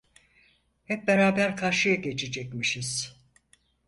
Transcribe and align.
Hep 0.85 1.07
beraber 1.07 1.55
karşıya 1.57 1.95
geçecekmişiz! 1.95 3.15